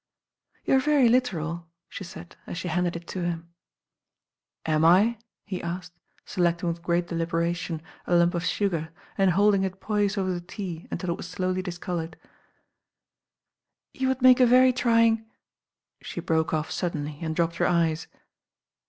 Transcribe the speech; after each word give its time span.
"You're 0.65 0.79
very 0.79 1.07
literal," 1.09 1.67
she 1.87 2.03
said, 2.03 2.35
as 2.47 2.57
she 2.57 2.69
handed 2.69 2.95
it 2.95 3.05
to 3.09 3.19
him. 3.21 3.53
198 4.65 4.65
THE 4.65 4.71
BAIN 4.71 4.73
GIRL 4.73 4.75
Am 4.75 4.83
I? 4.83 5.17
he 5.45 5.61
asked, 5.77 5.93
selecting 6.25 6.69
with 6.69 6.81
great 6.81 7.05
delibera 7.07 7.55
tion 7.55 7.83
a 8.07 8.15
lump 8.15 8.33
of 8.33 8.43
sugar, 8.43 8.89
and 9.15 9.29
holding 9.29 9.61
it 9.63 9.79
poised 9.79 10.17
over 10.17 10.31
the 10.33 10.41
tea 10.41 10.87
until 10.89 11.11
it 11.11 11.17
was 11.17 11.29
slowly 11.29 11.61
discoloured 11.61 12.17
"You 13.93 14.07
would 14.07 14.23
make 14.23 14.39
a 14.39 14.47
very 14.47 14.73
trying" 14.73 15.23
,he 15.99 16.19
broke 16.19 16.51
off 16.51 16.71
suddenly 16.71 17.19
and 17.21 17.35
dropped 17.35 17.57
her 17.57 17.67
eyes. 17.67 18.07